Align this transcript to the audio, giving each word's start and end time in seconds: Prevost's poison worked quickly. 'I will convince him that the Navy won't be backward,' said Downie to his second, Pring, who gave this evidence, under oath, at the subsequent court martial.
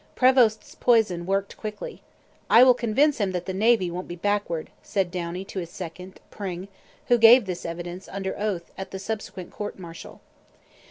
Prevost's 0.15 0.73
poison 0.73 1.27
worked 1.27 1.57
quickly. 1.57 2.01
'I 2.49 2.63
will 2.63 2.73
convince 2.73 3.19
him 3.19 3.33
that 3.33 3.45
the 3.45 3.53
Navy 3.53 3.91
won't 3.91 4.07
be 4.07 4.15
backward,' 4.15 4.71
said 4.81 5.11
Downie 5.11 5.45
to 5.45 5.59
his 5.59 5.69
second, 5.69 6.19
Pring, 6.31 6.69
who 7.09 7.19
gave 7.19 7.45
this 7.45 7.67
evidence, 7.67 8.07
under 8.11 8.35
oath, 8.39 8.71
at 8.79 8.89
the 8.89 8.97
subsequent 8.97 9.51
court 9.51 9.77
martial. 9.77 10.19